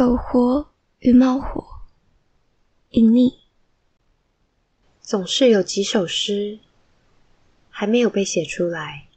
[0.00, 1.62] 苟活与冒火，
[2.92, 3.40] 隐匿。
[5.02, 6.58] 总是有几首诗
[7.68, 9.08] 还没有被写出来，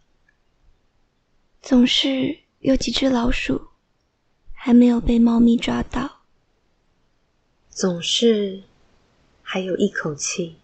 [1.62, 3.70] 总是有几只老鼠
[4.52, 6.24] 还没有被猫咪抓到，
[7.70, 8.64] 总是
[9.42, 10.58] 还有一口气，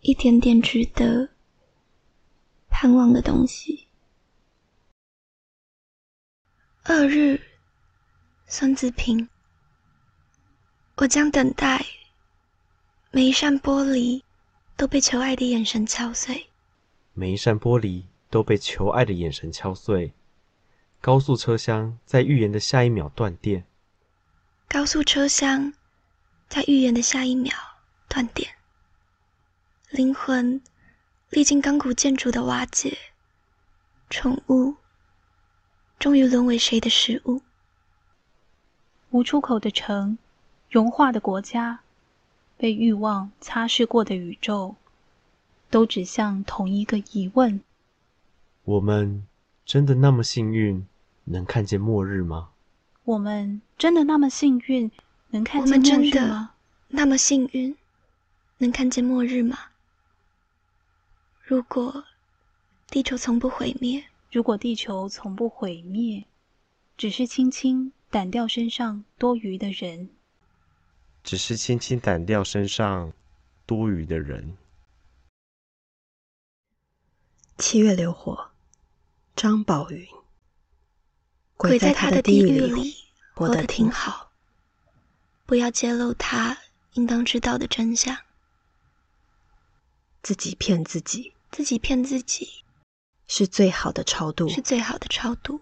[0.00, 1.28] 一点点值得
[2.68, 3.86] 盼望的东西。
[6.82, 7.40] 二日，
[8.54, 9.30] 孙子平，
[10.96, 11.86] 我将等待。
[13.10, 14.22] 每一扇玻璃
[14.76, 16.50] 都被求爱的眼神敲碎，
[17.14, 20.12] 每一扇玻璃都被求爱的眼神敲碎。
[21.00, 23.64] 高速车厢在预言的下一秒断电，
[24.68, 25.72] 高速车厢
[26.46, 27.56] 在预言的下一秒
[28.06, 28.56] 断电。
[29.88, 30.60] 灵魂
[31.30, 32.98] 历经钢骨建筑的瓦解，
[34.10, 34.76] 宠物
[35.98, 37.40] 终于沦为谁的食物？
[39.12, 40.16] 无出口的城，
[40.70, 41.80] 融化的国家。
[42.56, 44.76] 被欲望擦拭过的宇宙，
[45.68, 47.60] 都指向同一个疑问：
[48.64, 49.26] 我们
[49.66, 50.86] 真的那么幸运，
[51.24, 52.50] 能看见末日吗？
[53.04, 54.90] 我们真的那么幸运，
[55.30, 56.54] 能看见末日吗？
[56.88, 57.76] 那么幸运，
[58.58, 59.58] 能看见末日吗？
[61.42, 62.04] 如果
[62.86, 66.24] 地球从不毁灭，如果地球从不毁灭，
[66.96, 70.10] 只是轻轻掸掉身上多余的人。
[71.24, 73.12] 只是轻轻掸掉身上
[73.64, 74.56] 多余的人。
[77.56, 78.50] 七月流火，
[79.34, 80.06] 张宝云。
[81.56, 82.96] 鬼在他的地狱里
[83.34, 84.32] 活得挺好，
[85.46, 86.58] 不要揭露他
[86.94, 88.16] 应当知道的真相。
[90.22, 92.64] 自己骗自己，自己骗自己，
[93.28, 95.60] 是最好的超度，是最好的超度。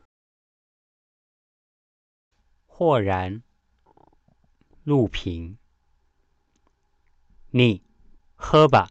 [2.80, 3.42] 豁然。
[4.84, 5.58] 陆平，
[7.50, 7.82] 你
[8.34, 8.88] 喝吧，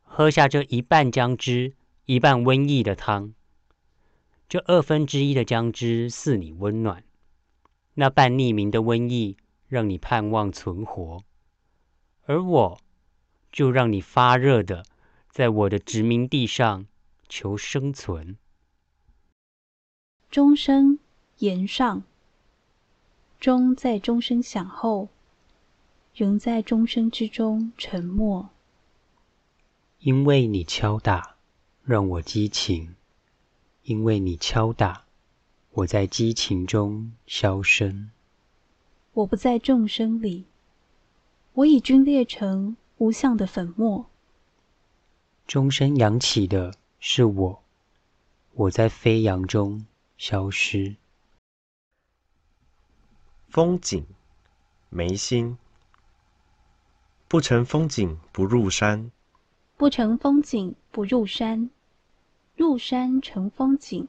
[0.00, 3.34] 喝下这一半姜汁、一半瘟疫的汤。
[4.48, 7.02] 这二分之一的姜汁赐你温暖，
[7.94, 11.24] 那半匿名的瘟疫让你盼望存活，
[12.26, 12.80] 而我
[13.50, 14.84] 就让你发热的，
[15.28, 16.86] 在我的殖民地上
[17.28, 18.38] 求生存。
[20.30, 21.00] 钟声
[21.38, 22.04] 言上。
[23.44, 25.10] 钟在钟声响后，
[26.14, 28.48] 仍在钟声之中沉默。
[29.98, 31.36] 因为你敲打，
[31.82, 32.94] 让我激情；
[33.82, 35.04] 因为你敲打，
[35.72, 38.10] 我在激情中消声。
[39.12, 40.46] 我不在众生里，
[41.52, 44.06] 我已皲裂成无相的粉末。
[45.46, 47.62] 钟声扬起的是我，
[48.54, 49.84] 我在飞扬中
[50.16, 50.96] 消失。
[53.54, 54.04] 风景，
[54.88, 55.56] 眉心。
[57.28, 59.12] 不成风景不入山，
[59.76, 61.70] 不成风景不入山。
[62.56, 64.08] 入山成风景，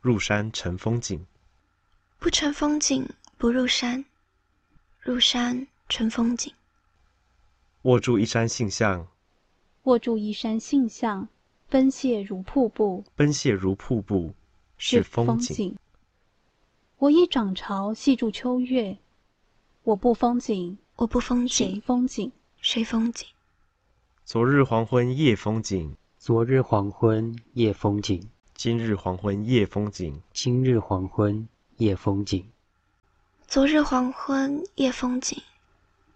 [0.00, 1.24] 入山成风景。
[2.18, 3.08] 不成风景
[3.38, 4.04] 不入山，
[4.98, 6.52] 入山成风景。
[7.82, 9.06] 握住一山性相，
[9.84, 11.28] 握住一山性相，
[11.68, 14.34] 奔泻如瀑布，奔泻如瀑布，
[14.78, 15.78] 是风景。
[17.00, 18.98] 我以涨潮系住秋月，
[19.84, 22.30] 我不风景，我不风景，谁风景？
[22.60, 23.26] 谁风景？
[24.26, 32.46] 昨日黄昏夜风景，昨日黄昏夜风景，今日黄昏夜风景，今日黄昏夜风景。
[33.46, 35.42] 昨日黄昏夜风景，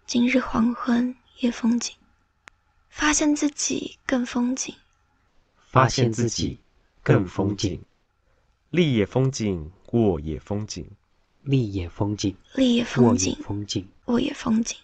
[0.05, 1.95] 今日黄昏夜风景。
[2.89, 4.75] 发现自己更风景，
[5.65, 6.59] 发现自己
[7.01, 7.81] 更风景。
[8.69, 9.71] 立野风景。
[9.95, 10.85] 卧野风景，
[11.43, 14.77] 立野风景，立野风景，风景，卧野风景。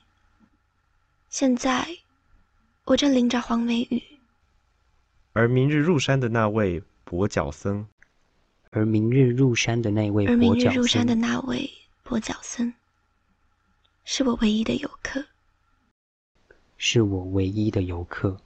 [1.27, 1.85] 现在，
[2.85, 4.01] 我正淋着黄梅雨。
[5.33, 7.85] 而明日入山的那位跛脚僧，
[8.69, 11.69] 而明日入山的那位，而明日入山的那位
[12.05, 12.73] 跛脚僧，
[14.05, 15.25] 是我唯一的游客，
[16.77, 18.37] 是我唯一的游客。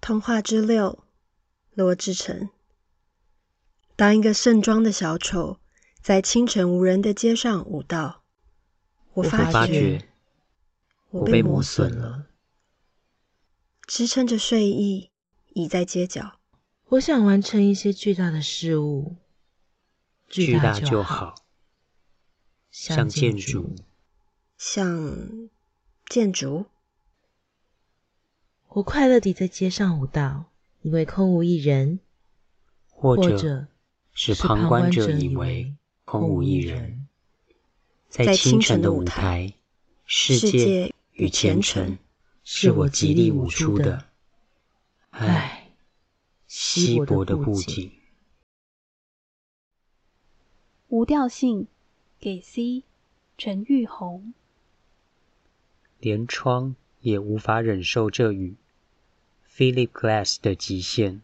[0.00, 1.02] 童话之六，
[1.74, 2.48] 罗志成。
[3.98, 5.58] 当一个盛装的小丑
[6.00, 8.22] 在清晨无人的街上舞蹈，
[9.14, 10.08] 我发觉
[11.10, 12.28] 我被磨损了，
[13.88, 15.10] 支撑着睡意
[15.48, 16.38] 倚在街角。
[16.90, 19.16] 我想完成一些巨大的事物，
[20.28, 21.34] 巨大就好，
[22.70, 23.74] 像建筑，
[24.56, 25.48] 像
[26.06, 26.66] 建筑。
[28.68, 30.52] 我快乐地在街上舞蹈，
[30.82, 31.98] 因为空无一人，
[32.86, 33.66] 或者。
[34.20, 35.74] 使使旁观者者以为为
[36.04, 37.06] 空无一人。
[38.08, 39.54] 在清晨的舞台，
[40.06, 41.96] 世界与前程
[42.42, 44.08] 是我极力舞出的，
[45.10, 45.70] 唉，
[46.48, 47.76] 稀薄的布景。
[47.76, 47.92] 景。
[50.88, 51.68] 无调性，
[52.18, 52.82] 给 C，
[53.36, 54.34] 陈玉红。
[56.00, 58.56] 连窗也无法忍受这雨
[59.48, 61.22] ，Philip Glass 的极限。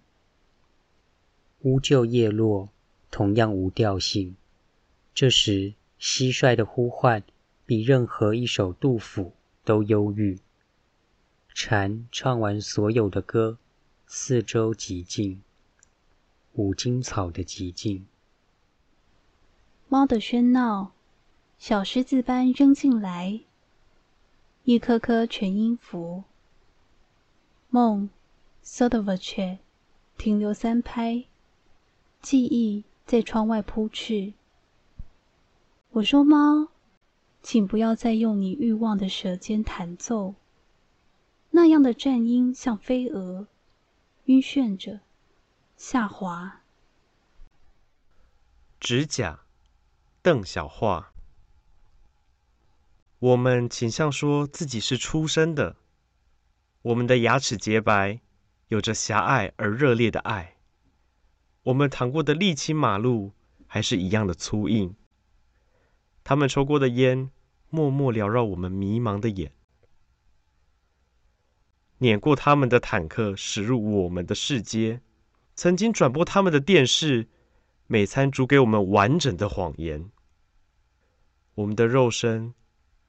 [1.62, 2.68] 乌桕叶落，
[3.14, 4.34] 同样无调性。
[5.14, 7.22] 这时，蟋蟀的呼唤
[7.64, 9.32] 比任何一首杜甫
[9.64, 10.40] 都忧郁。
[11.54, 13.56] 蝉唱完所有的歌，
[14.08, 15.40] 四周寂静，
[16.54, 18.04] 五金草的寂静。
[19.86, 20.90] 猫的喧闹，
[21.56, 23.38] 小狮子般扔进来，
[24.64, 26.24] 一颗颗全音符。
[27.70, 28.10] 梦
[28.64, 29.58] s o d o v a c h
[30.18, 31.22] 停留三拍，
[32.20, 34.34] 记忆在窗外扑去。
[35.90, 36.68] 我说猫，
[37.42, 40.34] 请不要再用你欲望的舌尖弹奏，
[41.50, 43.46] 那样的颤音像飞蛾，
[44.24, 45.00] 晕眩着，
[45.76, 46.62] 下滑。
[48.80, 49.40] 指甲，
[50.20, 51.12] 邓小桦。
[53.20, 55.76] 我们倾向说自己是出生的，
[56.82, 58.20] 我们的牙齿洁白，
[58.68, 60.53] 有着狭隘而热烈的爱。
[61.64, 63.32] 我们淌过的沥青马路
[63.66, 64.94] 还是一样的粗硬。
[66.22, 67.30] 他们抽过的烟，
[67.68, 69.52] 默默缭绕我们迷茫的眼。
[71.98, 75.00] 碾过他们的坦克驶入我们的世界，
[75.54, 77.28] 曾经转播他们的电视，
[77.86, 80.10] 每餐煮给我们完整的谎言。
[81.54, 82.52] 我们的肉身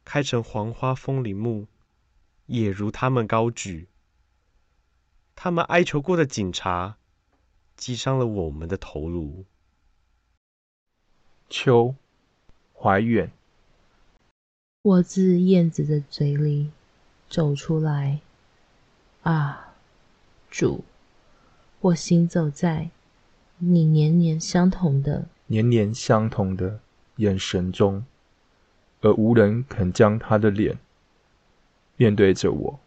[0.05, 1.67] 开成黄花风铃木，
[2.45, 3.89] 也如他们高举。
[5.35, 6.97] 他们哀求过的警察，
[7.75, 9.45] 击伤了我们的头颅。
[11.49, 11.95] 秋，
[12.73, 13.31] 怀远。
[14.81, 16.71] 我自燕子的嘴里
[17.29, 18.19] 走出来，
[19.23, 19.75] 啊，
[20.49, 20.83] 主，
[21.81, 22.89] 我行走在
[23.57, 26.79] 你年年相同的年年相同的
[27.17, 28.05] 眼神中，
[29.01, 30.77] 而无人肯将他的脸
[31.97, 32.79] 面对着我。